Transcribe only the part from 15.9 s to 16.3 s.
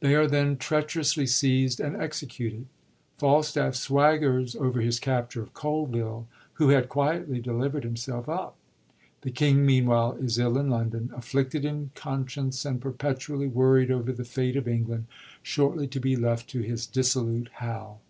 be